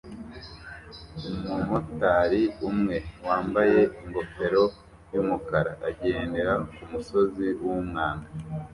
Umumotari 1.29 2.43
umwe 2.69 2.97
wambaye 3.27 3.79
ingofero 4.03 4.63
yumukara 5.13 5.71
agendera 5.87 6.53
kumusozi 6.75 7.47
wumwanda 7.63 8.27